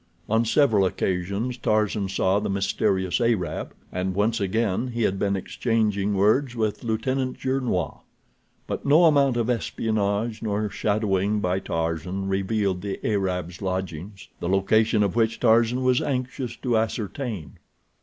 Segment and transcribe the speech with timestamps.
[0.27, 6.15] On several occasions Tarzan saw the mysterious Arab, and once again he had been exchanging
[6.15, 7.99] words with Lieutenant Gernois;
[8.65, 15.03] but no amount of espionage or shadowing by Tarzan revealed the Arab's lodgings, the location
[15.03, 17.59] of which Tarzan was anxious to ascertain.